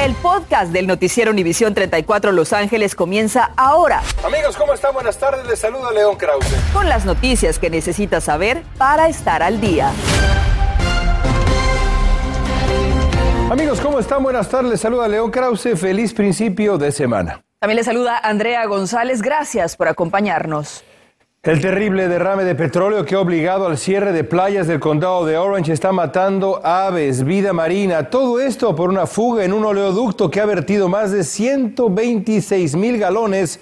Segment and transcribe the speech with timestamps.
[0.00, 4.00] El podcast del noticiero Univisión 34 Los Ángeles comienza ahora.
[4.24, 4.94] Amigos, ¿cómo están?
[4.94, 5.46] Buenas tardes.
[5.46, 6.46] Les saluda León Krause.
[6.72, 9.92] Con las noticias que necesitas saber para estar al día.
[13.50, 14.22] Amigos, ¿cómo están?
[14.22, 14.70] Buenas tardes.
[14.70, 15.78] Les saluda León Krause.
[15.78, 17.42] Feliz principio de semana.
[17.58, 19.20] También le saluda Andrea González.
[19.20, 20.82] Gracias por acompañarnos.
[21.42, 25.38] El terrible derrame de petróleo que ha obligado al cierre de playas del condado de
[25.38, 30.42] Orange está matando aves, vida marina, todo esto por una fuga en un oleoducto que
[30.42, 33.58] ha vertido más de 126 mil galones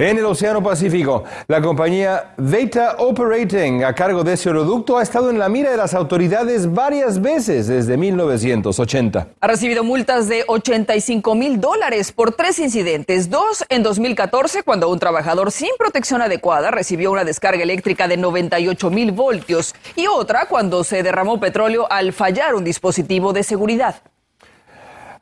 [0.00, 1.24] en el Océano Pacífico.
[1.46, 5.76] La compañía Data Operating, a cargo de ese oleoducto, ha estado en la mira de
[5.76, 9.28] las autoridades varias veces desde 1980.
[9.38, 14.98] Ha recibido multas de 85 mil dólares por tres incidentes, dos en 2014 cuando un
[14.98, 20.82] trabajador sin protección adecuada recibió una descarga eléctrica de 98 mil voltios y otra cuando
[20.82, 23.96] se derramó petróleo al fallar un dispositivo de seguridad.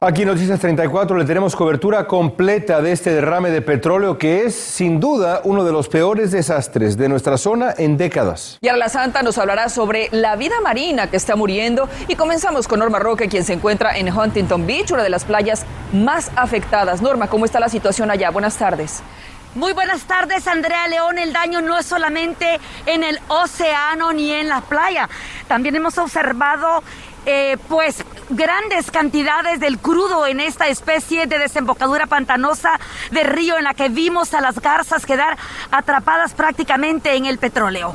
[0.01, 4.55] Aquí en Noticias 34 le tenemos cobertura completa de este derrame de petróleo que es
[4.55, 8.59] sin duda uno de los peores desastres de nuestra zona en décadas.
[8.61, 12.79] Y La Santa nos hablará sobre la vida marina que está muriendo y comenzamos con
[12.79, 17.03] Norma Roque quien se encuentra en Huntington Beach, una de las playas más afectadas.
[17.03, 18.31] Norma, ¿cómo está la situación allá?
[18.31, 19.03] Buenas tardes.
[19.57, 21.19] Muy buenas tardes, Andrea León.
[21.19, 25.09] El daño no es solamente en el océano ni en la playa.
[25.49, 26.85] También hemos observado,
[27.31, 33.65] eh, pues, grandes cantidades del crudo en esta especie de desembocadura pantanosa de río en
[33.65, 35.37] la que vimos a las garzas quedar
[35.71, 37.95] atrapadas prácticamente en el petróleo.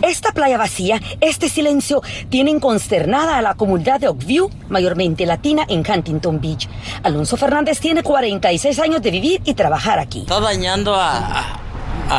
[0.00, 5.84] Esta playa vacía, este silencio, tienen consternada a la comunidad de Oakview, mayormente latina, en
[5.86, 6.70] Huntington Beach.
[7.02, 10.20] Alonso Fernández tiene 46 años de vivir y trabajar aquí.
[10.20, 11.63] Está dañando a,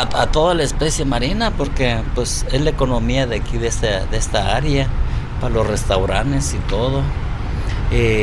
[0.02, 4.56] a, toda la especie marina porque pues es la economía de aquí, de de esta
[4.56, 4.88] área,
[5.42, 7.02] para los restaurantes y todo.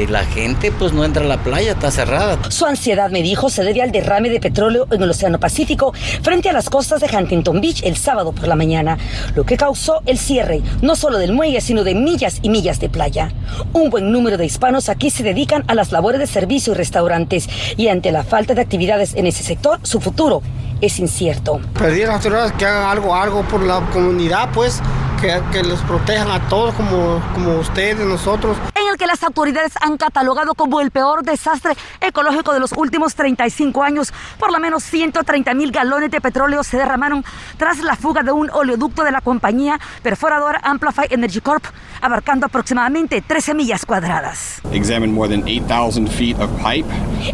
[0.08, 2.38] La gente pues no entra a la playa, está cerrada.
[2.50, 6.50] Su ansiedad, me dijo, se debe al derrame de petróleo en el Océano Pacífico frente
[6.50, 8.98] a las costas de Huntington Beach el sábado por la mañana,
[9.34, 12.90] lo que causó el cierre no solo del muelle, sino de millas y millas de
[12.90, 13.32] playa.
[13.72, 17.48] Un buen número de hispanos aquí se dedican a las labores de servicio y restaurantes
[17.78, 20.42] y ante la falta de actividades en ese sector, su futuro
[20.82, 21.60] es incierto.
[21.78, 24.82] Pedir a las autoridades que hagan algo, algo por la comunidad, pues,
[25.20, 28.56] que, que los protejan a todos como, como ustedes, nosotros
[28.96, 34.12] que las autoridades han catalogado como el peor desastre ecológico de los últimos 35 años.
[34.38, 37.24] Por lo menos 130 mil galones de petróleo se derramaron
[37.56, 41.64] tras la fuga de un oleoducto de la compañía perforadora Amplify Energy Corp,
[42.00, 44.60] abarcando aproximadamente 13 millas cuadradas.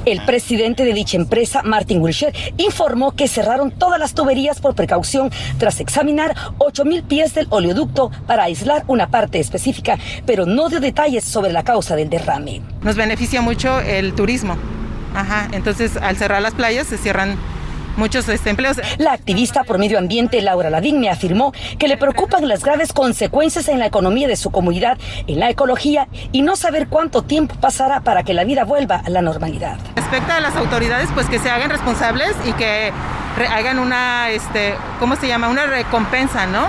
[0.04, 5.30] El presidente de dicha empresa, Martin Wilshire, informó que cerraron todas las tuberías por precaución
[5.58, 10.80] tras examinar 8 mil pies del oleoducto para aislar una parte específica, pero no dio
[10.80, 12.62] detalles sobre la causa del derrame.
[12.82, 14.56] Nos beneficia mucho el turismo.
[15.14, 17.36] Ajá, entonces al cerrar las playas se cierran
[17.98, 18.80] muchos este, empleos.
[18.96, 23.68] La activista por medio ambiente Laura Ladín me afirmó que le preocupan las graves consecuencias
[23.68, 28.00] en la economía de su comunidad, en la ecología y no saber cuánto tiempo pasará
[28.00, 29.78] para que la vida vuelva a la normalidad.
[29.96, 32.92] Respecto a las autoridades, pues que se hagan responsables y que
[33.50, 35.48] hagan una, este, ¿cómo se llama?
[35.48, 36.66] Una recompensa, ¿no?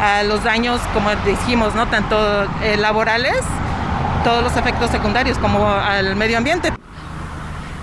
[0.00, 1.86] A los daños, como dijimos, ¿no?
[1.88, 3.42] Tanto eh, laborales
[4.22, 6.72] todos los efectos secundarios como al medio ambiente.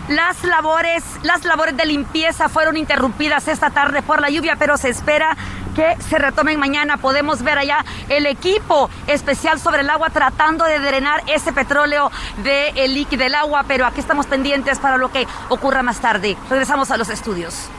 [0.07, 4.89] Las labores, las labores de limpieza fueron interrumpidas esta tarde por la lluvia, pero se
[4.89, 5.37] espera
[5.75, 6.97] que se retomen mañana.
[6.97, 12.11] Podemos ver allá el equipo especial sobre el agua tratando de drenar ese petróleo
[12.43, 16.37] del líquido del agua, pero aquí estamos pendientes para lo que ocurra más tarde.
[16.49, 17.69] Regresamos a los estudios.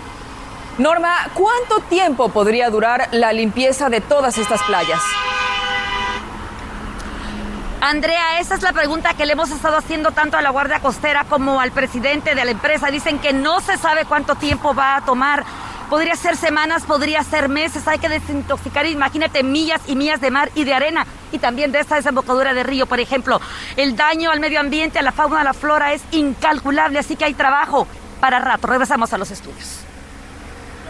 [0.79, 5.01] Norma, ¿cuánto tiempo podría durar la limpieza de todas estas playas?
[7.83, 11.25] Andrea, esa es la pregunta que le hemos estado haciendo tanto a la Guardia Costera
[11.25, 12.91] como al presidente de la empresa.
[12.91, 15.47] Dicen que no se sabe cuánto tiempo va a tomar.
[15.89, 17.89] Podría ser semanas, podría ser meses.
[17.89, 21.07] Hay que desintoxicar, imagínate, millas y millas de mar y de arena.
[21.33, 23.41] Y también de esta desembocadura de río, por ejemplo.
[23.77, 26.99] El daño al medio ambiente, a la fauna, a la flora es incalculable.
[26.99, 27.87] Así que hay trabajo
[28.21, 28.67] para rato.
[28.67, 29.90] Regresamos a los estudios.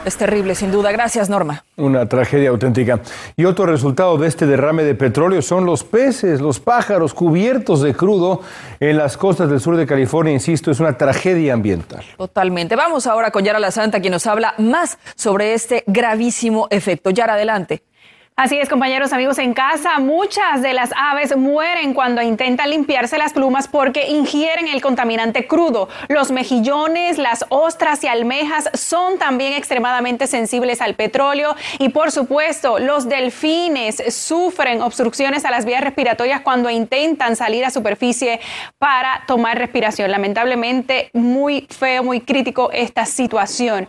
[0.03, 0.93] Es terrible, sin duda.
[0.93, 1.63] Gracias, Norma.
[1.77, 3.01] Una tragedia auténtica.
[3.37, 7.95] Y otro resultado de este derrame de petróleo son los peces, los pájaros cubiertos de
[7.95, 8.41] crudo
[8.81, 10.33] en las costas del sur de California.
[10.33, 12.03] Insisto, es una tragedia ambiental.
[12.17, 12.77] Totalmente.
[12.77, 17.11] Vamos ahora con Yara La Santa, quien nos habla más sobre este gravísimo efecto.
[17.11, 17.83] Yara, adelante.
[18.43, 23.35] Así es, compañeros, amigos en casa, muchas de las aves mueren cuando intentan limpiarse las
[23.35, 25.91] plumas porque ingieren el contaminante crudo.
[26.09, 32.79] Los mejillones, las ostras y almejas son también extremadamente sensibles al petróleo y por supuesto
[32.79, 38.41] los delfines sufren obstrucciones a las vías respiratorias cuando intentan salir a superficie
[38.79, 40.11] para tomar respiración.
[40.11, 43.87] Lamentablemente, muy feo, muy crítico esta situación.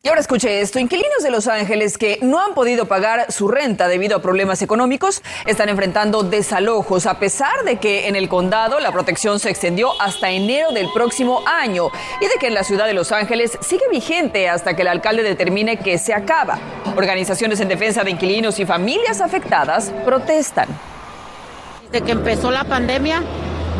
[0.00, 3.88] Y ahora escuche esto, inquilinos de Los Ángeles que no han podido pagar su renta
[3.88, 8.92] debido a problemas económicos están enfrentando desalojos a pesar de que en el condado la
[8.92, 11.90] protección se extendió hasta enero del próximo año
[12.20, 15.24] y de que en la ciudad de Los Ángeles sigue vigente hasta que el alcalde
[15.24, 16.60] determine que se acaba.
[16.96, 20.68] Organizaciones en defensa de inquilinos y familias afectadas protestan.
[21.90, 23.24] Desde que empezó la pandemia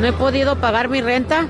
[0.00, 1.46] no he podido pagar mi renta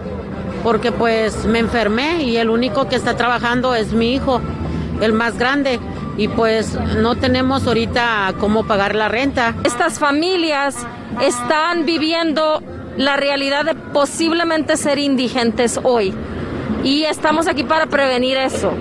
[0.68, 4.42] porque pues me enfermé y el único que está trabajando es mi hijo,
[5.00, 5.80] el más grande,
[6.18, 9.54] y pues no tenemos ahorita cómo pagar la renta.
[9.64, 10.76] Estas familias
[11.22, 12.62] están viviendo
[12.98, 16.12] la realidad de posiblemente ser indigentes hoy
[16.84, 18.72] y estamos aquí para prevenir eso.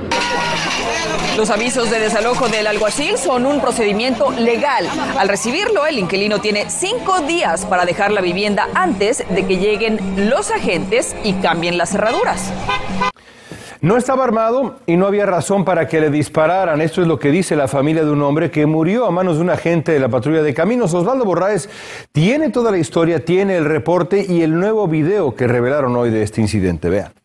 [1.37, 4.87] Los avisos de desalojo del alguacil son un procedimiento legal.
[5.17, 9.99] Al recibirlo, el inquilino tiene cinco días para dejar la vivienda antes de que lleguen
[10.29, 12.51] los agentes y cambien las cerraduras.
[13.79, 16.81] No estaba armado y no había razón para que le dispararan.
[16.81, 19.43] Esto es lo que dice la familia de un hombre que murió a manos de
[19.43, 20.95] un agente de la patrulla de caminos.
[20.95, 21.69] Osvaldo Borraes
[22.11, 26.23] tiene toda la historia, tiene el reporte y el nuevo video que revelaron hoy de
[26.23, 26.89] este incidente.
[26.89, 27.16] Vean.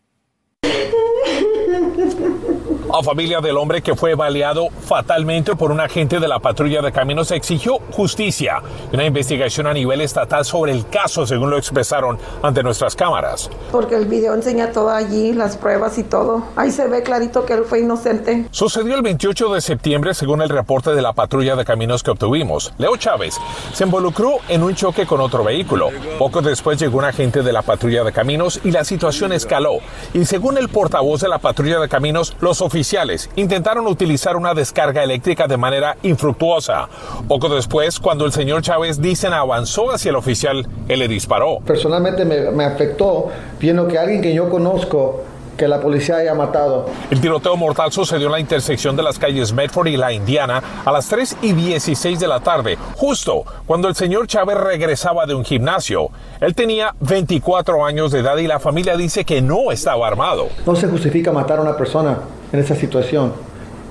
[3.03, 6.93] La familia del hombre que fue baleado fatalmente por un agente de la patrulla de
[6.93, 8.61] caminos exigió justicia
[8.93, 13.49] y una investigación a nivel estatal sobre el caso, según lo expresaron ante nuestras cámaras.
[13.73, 16.45] Porque el video enseña todo allí, las pruebas y todo.
[16.55, 18.47] Ahí se ve clarito que él fue inocente.
[18.51, 22.73] Sucedió el 28 de septiembre, según el reporte de la patrulla de caminos que obtuvimos.
[22.77, 23.35] Leo Chávez
[23.73, 25.89] se involucró en un choque con otro vehículo.
[26.17, 29.79] Poco después llegó un agente de la patrulla de caminos y la situación escaló.
[30.13, 32.92] Y según el portavoz de la patrulla de caminos, los oficiales
[33.35, 36.87] intentaron utilizar una descarga eléctrica de manera infructuosa.
[37.27, 41.59] Poco después, cuando el señor Chávez dicen avanzó hacia el oficial, él le disparó.
[41.65, 43.29] Personalmente me, me afectó
[43.59, 45.23] viendo que alguien que yo conozco
[45.57, 46.87] que la policía haya matado.
[47.09, 50.91] El tiroteo mortal sucedió en la intersección de las calles Medford y la Indiana a
[50.91, 55.45] las 3 y 16 de la tarde, justo cuando el señor Chávez regresaba de un
[55.45, 56.09] gimnasio.
[56.39, 60.49] Él tenía 24 años de edad y la familia dice que no estaba armado.
[60.65, 62.19] No se justifica matar a una persona
[62.51, 63.33] en esa situación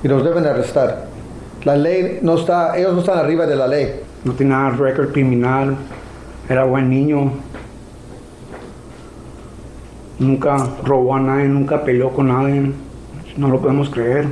[0.02, 1.06] y los deben arrestar.
[1.64, 4.00] La ley no está, ellos no están arriba de la ley.
[4.24, 5.76] No tiene nada récord criminal,
[6.48, 7.32] era buen niño,
[10.22, 12.72] nunca robó a nadie, nunca peleó con nadie.
[13.36, 14.26] No lo podemos creer.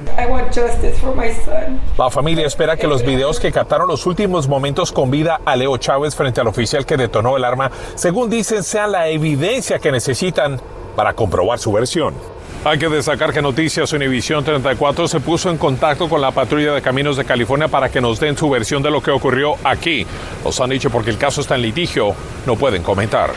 [1.97, 5.77] La familia espera que los videos que captaron los últimos momentos con vida a Leo
[5.79, 10.61] Chávez frente al oficial que detonó el arma, según dicen, sean la evidencia que necesitan
[10.97, 12.15] para comprobar su versión.
[12.63, 16.83] Hay que destacar que Noticias Univisión 34 se puso en contacto con la patrulla de
[16.83, 20.07] caminos de California para que nos den su versión de lo que ocurrió aquí.
[20.45, 22.15] Nos han dicho porque el caso está en litigio,
[22.47, 23.31] no pueden comentar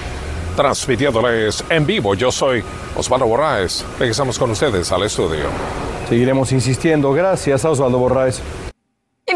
[0.56, 2.16] transmitiéndoles en vivo.
[2.16, 2.64] Yo soy
[2.96, 3.86] Osvaldo Borraes.
[4.00, 5.46] Regresamos con ustedes al estudio.
[6.10, 7.12] Seguiremos insistiendo.
[7.14, 8.42] Gracias a Osvaldo Borraes.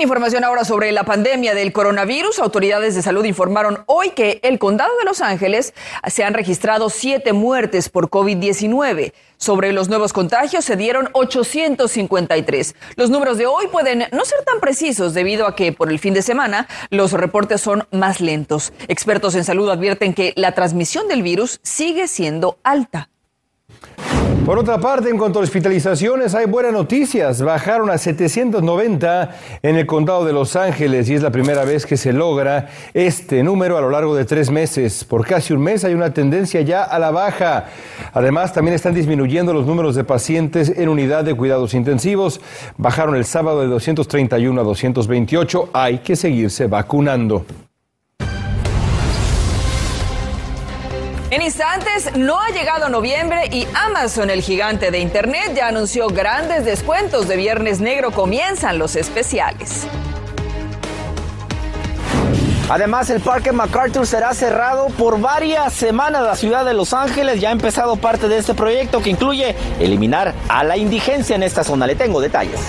[0.02, 4.96] Información ahora sobre la pandemia del coronavirus, autoridades de salud informaron hoy que el condado
[4.98, 5.74] de Los Ángeles
[6.08, 9.14] se han registrado siete muertes por COVID-19.
[9.38, 12.76] Sobre los nuevos contagios se dieron 853.
[12.96, 16.14] Los números de hoy pueden no ser tan precisos debido a que por el fin
[16.14, 18.74] de semana los reportes son más lentos.
[18.88, 23.10] Expertos en salud advierten que la transmisión del virus sigue siendo alta.
[24.48, 27.42] Por otra parte, en cuanto a hospitalizaciones, hay buenas noticias.
[27.42, 31.98] Bajaron a 790 en el condado de Los Ángeles y es la primera vez que
[31.98, 35.04] se logra este número a lo largo de tres meses.
[35.04, 37.66] Por casi un mes hay una tendencia ya a la baja.
[38.14, 42.40] Además, también están disminuyendo los números de pacientes en unidad de cuidados intensivos.
[42.78, 45.72] Bajaron el sábado de 231 a 228.
[45.74, 47.46] Hay que seguirse vacunando.
[51.30, 56.64] En instantes, no ha llegado noviembre y Amazon, el gigante de Internet, ya anunció grandes
[56.64, 58.12] descuentos de Viernes Negro.
[58.12, 59.88] Comienzan los especiales.
[62.70, 66.24] Además, el Parque MacArthur será cerrado por varias semanas.
[66.24, 70.34] La ciudad de Los Ángeles ya ha empezado parte de este proyecto que incluye eliminar
[70.48, 71.88] a la indigencia en esta zona.
[71.88, 72.62] Le tengo detalles.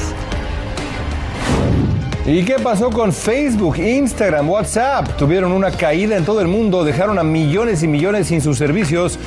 [2.29, 5.17] ¿Y qué pasó con Facebook, Instagram, WhatsApp?
[5.17, 9.19] Tuvieron una caída en todo el mundo, dejaron a millones y millones sin sus servicios.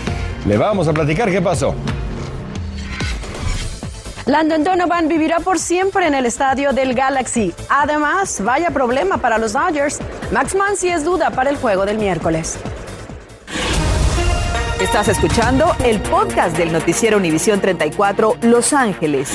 [0.45, 1.73] Le vamos a platicar qué pasó.
[4.27, 7.55] Landon Donovan vivirá por siempre en el estadio del Galaxy.
[7.69, 9.97] Además, vaya problema para los Dodgers.
[10.31, 12.59] Max Mansi es duda para el juego del miércoles.
[14.79, 19.31] Estás escuchando el podcast del noticiero Univisión 34 Los Ángeles.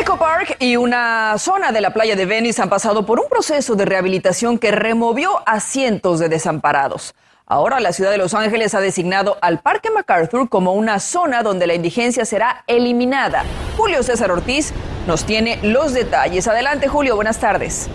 [0.00, 3.74] Eco Park y una zona de la playa de Venice han pasado por un proceso
[3.74, 7.16] de rehabilitación que removió a cientos de desamparados.
[7.46, 11.66] Ahora la ciudad de Los Ángeles ha designado al Parque MacArthur como una zona donde
[11.66, 13.42] la indigencia será eliminada.
[13.76, 14.72] Julio César Ortiz
[15.08, 16.46] nos tiene los detalles.
[16.46, 17.90] Adelante Julio, buenas tardes.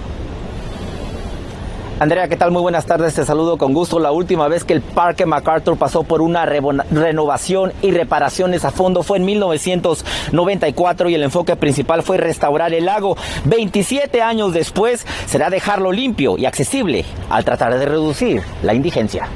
[2.04, 2.52] Andrea, ¿qué tal?
[2.52, 3.98] Muy buenas tardes, te saludo con gusto.
[3.98, 9.04] La última vez que el Parque MacArthur pasó por una renovación y reparaciones a fondo
[9.04, 13.16] fue en 1994 y el enfoque principal fue restaurar el lago.
[13.46, 19.30] 27 años después será dejarlo limpio y accesible al tratar de reducir la indigencia.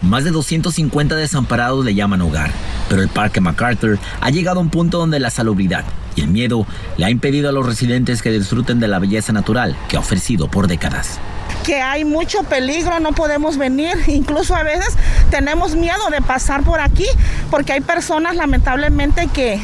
[0.00, 2.50] Más de 250 desamparados le llaman hogar,
[2.88, 5.84] pero el Parque MacArthur ha llegado a un punto donde la salubridad
[6.16, 6.66] y el miedo
[6.96, 10.48] le ha impedido a los residentes que disfruten de la belleza natural que ha ofrecido
[10.48, 11.20] por décadas
[11.62, 14.96] que hay mucho peligro, no podemos venir, incluso a veces
[15.30, 17.06] tenemos miedo de pasar por aquí
[17.50, 19.60] porque hay personas lamentablemente que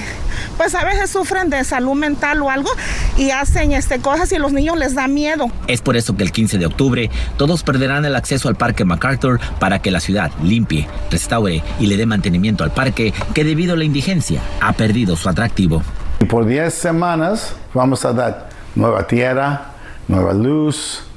[0.57, 2.71] pues a veces sufren de salud mental o algo
[3.17, 5.51] y hacen este, cosas y los niños les da miedo.
[5.67, 9.41] Es por eso que el 15 de octubre todos perderán el acceso al Parque MacArthur
[9.59, 13.77] para que la ciudad limpie, restaure y le dé mantenimiento al parque que debido a
[13.77, 15.83] la indigencia ha perdido su atractivo.
[16.21, 19.73] Y por 10 semanas vamos a dar nueva tierra,
[20.09, 21.08] nueva luz,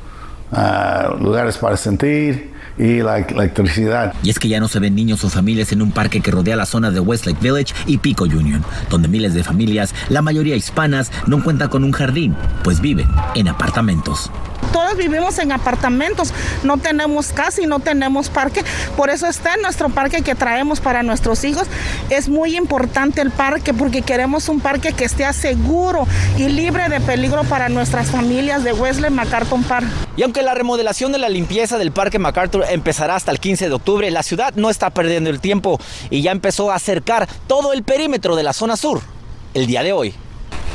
[0.52, 2.51] uh, lugares para sentir
[2.82, 4.14] y la electricidad.
[4.24, 6.56] Y es que ya no se ven niños o familias en un parque que rodea
[6.56, 11.12] la zona de Westlake Village y Pico Union, donde miles de familias, la mayoría hispanas,
[11.28, 14.32] no cuentan con un jardín, pues viven en apartamentos.
[14.74, 16.34] Todos vivimos en apartamentos,
[16.64, 18.64] no tenemos casa y no tenemos parque.
[18.96, 21.68] Por eso está en nuestro parque que traemos para nuestros hijos.
[22.10, 26.08] Es muy importante el parque porque queremos un parque que esté seguro
[26.38, 29.88] y libre de peligro para nuestras familias de Wesley MacArthur Park.
[30.16, 33.74] Y aunque la remodelación de la limpieza del Parque MacArthur empezará hasta el 15 de
[33.74, 37.84] octubre, la ciudad no está perdiendo el tiempo y ya empezó a acercar todo el
[37.84, 39.02] perímetro de la zona sur
[39.54, 40.14] el día de hoy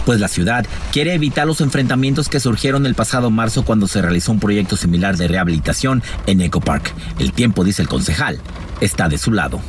[0.06, 4.30] pues la ciudad quiere evitar los enfrentamientos que surgieron el pasado marzo cuando se realizó
[4.30, 6.94] un proyecto similar de rehabilitación en Eco Park.
[7.18, 8.38] El tiempo, dice el concejal,
[8.80, 9.60] está de su lado.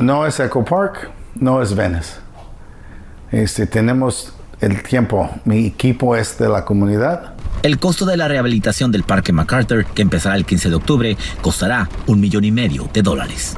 [0.00, 2.14] No es Eco Park, no es Venice.
[3.30, 7.35] Este, tenemos el tiempo, mi equipo es de la comunidad.
[7.66, 11.88] El costo de la rehabilitación del Parque MacArthur, que empezará el 15 de octubre, costará
[12.06, 13.56] un millón y medio de dólares.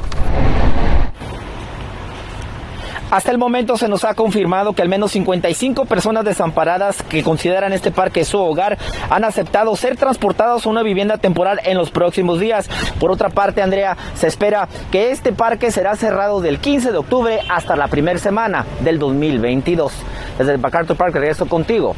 [3.11, 7.75] Hasta el momento se nos ha confirmado que al menos 55 personas desamparadas que consideran
[7.75, 8.79] este parque su hogar
[9.11, 12.67] han aceptado ser transportados a una vivienda temporal en los próximos días.
[12.99, 17.41] Por otra parte, Andrea, se espera que este parque será cerrado del 15 de octubre
[17.51, 19.93] hasta la primera semana del 2022.
[20.39, 21.95] Desde el MacArthur Park regreso contigo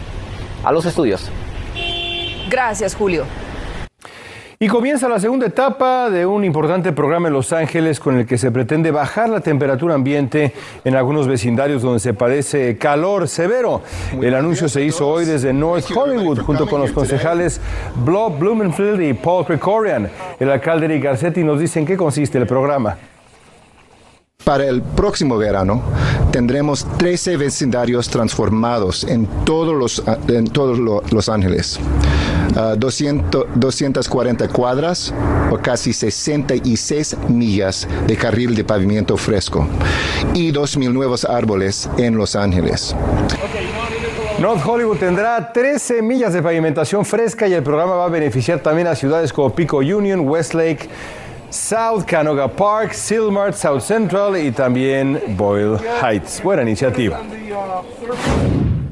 [0.64, 1.30] a los estudios.
[2.50, 3.24] Gracias, Julio.
[4.58, 8.36] Y comienza la segunda etapa de un importante programa en Los Ángeles con el que
[8.36, 10.52] se pretende bajar la temperatura ambiente
[10.84, 13.80] en algunos vecindarios donde se padece calor severo.
[14.20, 17.58] El anuncio se hizo hoy desde North Hollywood junto con los concejales
[18.04, 20.10] Blob Blumenfield y Paul Krikorian.
[20.38, 22.98] El alcalde Eric Garcetti nos dice en qué consiste el programa.
[24.50, 25.80] Para el próximo verano
[26.32, 31.78] tendremos 13 vecindarios transformados en todos los, en todos los Ángeles.
[32.76, 35.14] 200, ah, 240 cuadras
[35.52, 39.68] o casi 66 millas de carril de pavimento fresco
[40.34, 42.96] y 2.000 nuevos árboles en Los Ángeles.
[44.40, 48.88] North Hollywood tendrá 13 millas de pavimentación fresca y el programa va a beneficiar también
[48.88, 50.88] a ciudades como Pico Union, Westlake,
[51.50, 56.42] South Canoga Park, Silmart, South Central y también Boyle Heights.
[56.42, 57.20] Buena iniciativa.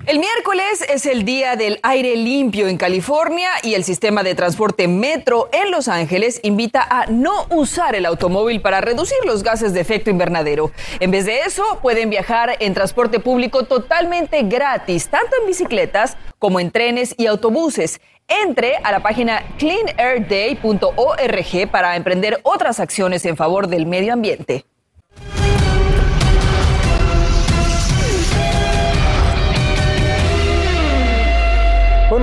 [0.09, 4.89] El miércoles es el día del aire limpio en California y el sistema de transporte
[4.89, 9.81] Metro en Los Ángeles invita a no usar el automóvil para reducir los gases de
[9.81, 10.71] efecto invernadero.
[11.01, 16.59] En vez de eso, pueden viajar en transporte público totalmente gratis, tanto en bicicletas como
[16.59, 18.01] en trenes y autobuses.
[18.29, 24.67] Entre a la página cleanairday.org para emprender otras acciones en favor del medio ambiente.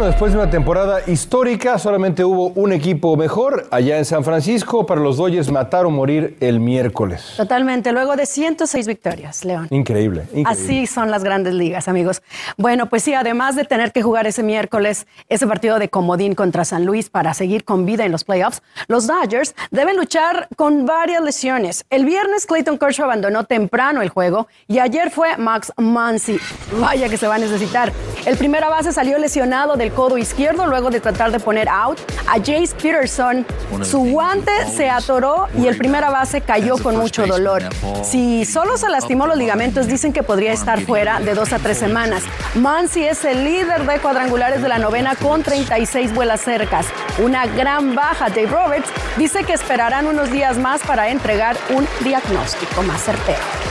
[0.06, 4.86] Bueno, después de una temporada histórica, solamente hubo un equipo mejor allá en San Francisco.
[4.86, 7.34] Para los Dodgers matar o morir el miércoles.
[7.36, 9.66] Totalmente, luego de 106 victorias, León.
[9.72, 10.52] Increíble, increíble.
[10.52, 12.22] Así son las grandes ligas, amigos.
[12.56, 16.66] Bueno, pues sí, además de tener que jugar ese miércoles ese partido de comodín contra
[16.66, 21.24] San Luis para seguir con vida en los playoffs, los Dodgers deben luchar con varias
[21.24, 21.84] lesiones.
[21.90, 26.38] El viernes Clayton Kershaw abandonó temprano el juego y ayer fue Max Muncy.
[26.80, 27.92] Vaya que se va a necesitar.
[28.28, 31.98] El primera base salió lesionado del codo izquierdo luego de tratar de poner out
[32.28, 33.46] a Jace Peterson.
[33.84, 37.64] Su guante se atoró y el primera base cayó con mucho dolor.
[38.04, 41.78] Si solo se lastimó los ligamentos, dicen que podría estar fuera de dos a tres
[41.78, 42.24] semanas.
[42.56, 46.86] Mansi es el líder de cuadrangulares de la novena con 36 vuelas cercas.
[47.24, 48.30] Una gran baja.
[48.30, 53.65] Dave Roberts dice que esperarán unos días más para entregar un diagnóstico más certero.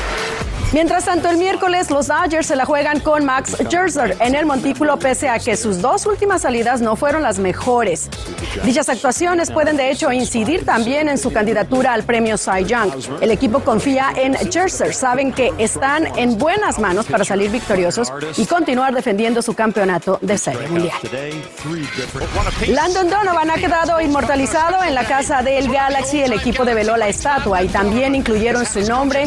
[0.74, 4.98] Mientras tanto, el miércoles los Dodgers se la juegan con Max Scherzer en el montículo
[4.98, 8.10] pese a que sus dos últimas salidas no fueron las mejores.
[8.64, 12.90] Dichas actuaciones pueden de hecho incidir también en su candidatura al premio Cy Young.
[13.20, 18.44] El equipo confía en Scherzer, saben que están en buenas manos para salir victoriosos y
[18.44, 20.96] continuar defendiendo su campeonato de Serie Mundial.
[22.66, 26.22] Landon Donovan ha quedado inmortalizado en la casa del Galaxy.
[26.22, 29.24] El equipo develó la estatua y también incluyeron su nombre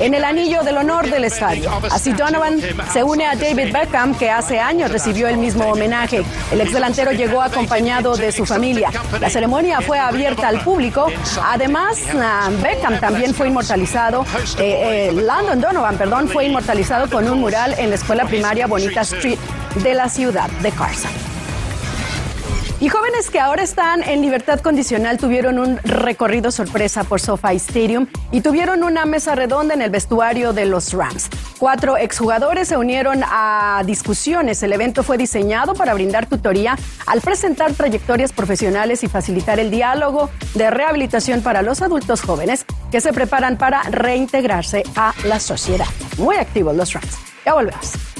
[0.00, 1.70] en el anillo del honor del estadio.
[1.90, 6.24] Así Donovan se une a David Beckham, que hace años recibió el mismo homenaje.
[6.50, 8.90] El ex delantero llegó acompañado de su familia.
[9.20, 11.06] La ceremonia fue abierta al público.
[11.44, 14.24] Además, ah, Beckham también fue inmortalizado.
[14.58, 19.02] Eh, eh, Landon Donovan, perdón, fue inmortalizado con un mural en la escuela primaria Bonita
[19.02, 19.38] Street
[19.82, 21.27] de la ciudad de Carson.
[22.80, 28.06] Y jóvenes que ahora están en libertad condicional tuvieron un recorrido sorpresa por SoFi Stadium
[28.30, 31.28] y tuvieron una mesa redonda en el vestuario de los Rams.
[31.58, 34.62] Cuatro exjugadores se unieron a discusiones.
[34.62, 40.30] El evento fue diseñado para brindar tutoría al presentar trayectorias profesionales y facilitar el diálogo
[40.54, 45.86] de rehabilitación para los adultos jóvenes que se preparan para reintegrarse a la sociedad.
[46.16, 47.18] Muy activos los Rams.
[47.44, 48.17] Ya volvemos.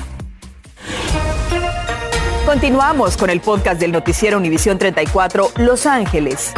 [2.48, 6.54] Continuamos con el podcast del noticiero Univisión 34 Los Ángeles.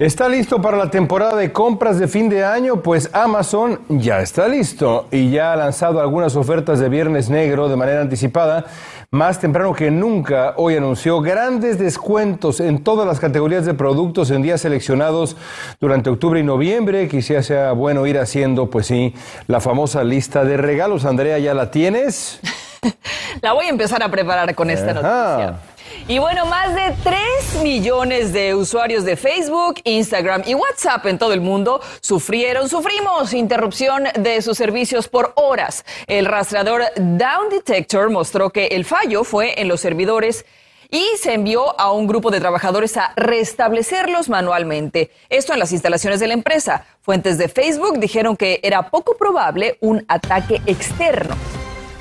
[0.00, 2.82] ¿Está listo para la temporada de compras de fin de año?
[2.82, 7.76] Pues Amazon ya está listo y ya ha lanzado algunas ofertas de Viernes Negro de
[7.76, 8.64] manera anticipada.
[9.12, 14.42] Más temprano que nunca, hoy anunció grandes descuentos en todas las categorías de productos en
[14.42, 15.36] días seleccionados
[15.78, 17.06] durante octubre y noviembre.
[17.06, 19.14] Quizá sea bueno ir haciendo, pues sí,
[19.46, 21.04] la famosa lista de regalos.
[21.04, 22.40] Andrea, ¿ya la tienes?
[23.42, 25.60] La voy a empezar a preparar con esta noticia.
[26.08, 31.32] Y bueno, más de 3 millones de usuarios de Facebook, Instagram y WhatsApp en todo
[31.32, 35.84] el mundo sufrieron, sufrimos interrupción de sus servicios por horas.
[36.06, 40.44] El rastreador Down Detector mostró que el fallo fue en los servidores
[40.90, 45.10] y se envió a un grupo de trabajadores a restablecerlos manualmente.
[45.28, 46.86] Esto en las instalaciones de la empresa.
[47.02, 51.36] Fuentes de Facebook dijeron que era poco probable un ataque externo.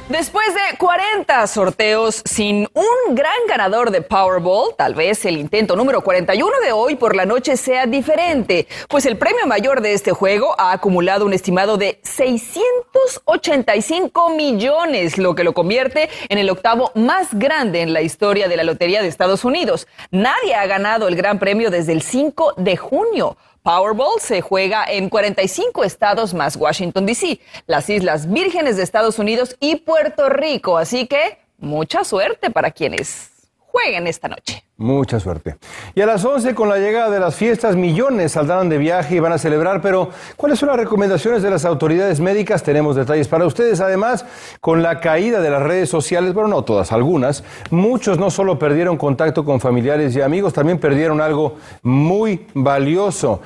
[0.09, 6.01] Después de 40 sorteos sin un gran ganador de Powerball, tal vez el intento número
[6.01, 10.53] 41 de hoy por la noche sea diferente, pues el premio mayor de este juego
[10.59, 17.33] ha acumulado un estimado de 685 millones, lo que lo convierte en el octavo más
[17.33, 19.87] grande en la historia de la Lotería de Estados Unidos.
[20.11, 23.37] Nadie ha ganado el gran premio desde el 5 de junio.
[23.65, 29.55] Powerball se juega en 45 estados más Washington, D.C., las Islas Vírgenes de Estados Unidos
[29.59, 30.77] y Puerto Rico.
[30.77, 33.31] Así que mucha suerte para quienes
[33.75, 34.63] jueguen esta noche.
[34.77, 35.57] Mucha suerte.
[35.95, 39.19] Y a las 11, con la llegada de las fiestas, millones saldrán de viaje y
[39.19, 42.63] van a celebrar, pero ¿cuáles son las recomendaciones de las autoridades médicas?
[42.63, 43.81] Tenemos detalles para ustedes.
[43.81, 44.25] Además,
[44.61, 48.95] con la caída de las redes sociales, bueno, no todas, algunas, muchos no solo perdieron
[48.95, 53.41] contacto con familiares y amigos, también perdieron algo muy valioso.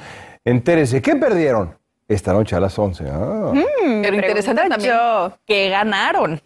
[0.46, 1.76] Entérese, ¿qué perdieron?
[2.08, 3.04] Esta noche a las 11.
[3.08, 3.52] Ah.
[3.54, 4.96] Mm, pero interesante también
[5.46, 6.40] que ganaron.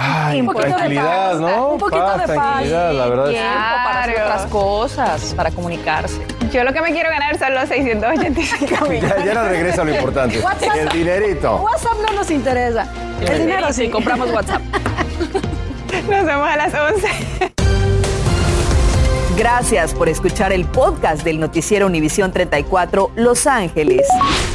[0.00, 1.68] Ay, un poquito tranquilidad, de paz, ¿no?
[1.70, 2.36] Un poquito Paz, de paz.
[2.36, 3.28] tranquilidad, la verdad.
[3.30, 3.48] Tiempo
[3.84, 6.22] para hacer otras cosas, para comunicarse.
[6.52, 9.00] Yo lo que me quiero ganar son los 685 mil.
[9.08, 10.38] Ya, ya no regresa lo importante.
[10.38, 10.76] WhatsApp.
[10.76, 11.56] El dinerito.
[11.56, 12.86] WhatsApp no nos interesa.
[13.20, 13.88] El dinero sí.
[13.88, 14.62] compramos WhatsApp.
[16.08, 17.08] Nos vemos a las 11.
[19.36, 24.06] Gracias por escuchar el podcast del noticiero Univisión 34 Los Ángeles.